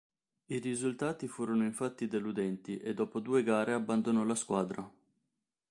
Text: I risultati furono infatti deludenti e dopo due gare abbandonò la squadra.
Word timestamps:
I 0.47 0.57
risultati 0.57 1.27
furono 1.27 1.63
infatti 1.63 2.07
deludenti 2.07 2.75
e 2.77 2.95
dopo 2.95 3.19
due 3.19 3.43
gare 3.43 3.73
abbandonò 3.73 4.23
la 4.23 4.33
squadra. 4.33 4.91